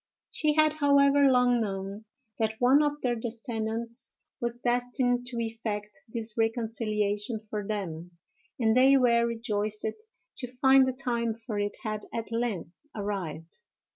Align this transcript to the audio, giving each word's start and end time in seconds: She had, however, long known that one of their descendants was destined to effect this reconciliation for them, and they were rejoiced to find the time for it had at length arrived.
She 0.31 0.53
had, 0.55 0.73
however, 0.77 1.29
long 1.29 1.59
known 1.61 2.05
that 2.39 2.55
one 2.59 2.81
of 2.81 3.01
their 3.03 3.13
descendants 3.15 4.13
was 4.39 4.57
destined 4.57 5.27
to 5.27 5.37
effect 5.39 5.95
this 6.07 6.35
reconciliation 6.35 7.39
for 7.39 7.63
them, 7.67 8.17
and 8.57 8.75
they 8.75 8.97
were 8.97 9.27
rejoiced 9.27 9.85
to 10.37 10.47
find 10.59 10.87
the 10.87 10.93
time 10.93 11.35
for 11.35 11.59
it 11.59 11.77
had 11.83 12.07
at 12.11 12.31
length 12.31 12.79
arrived. 12.95 13.59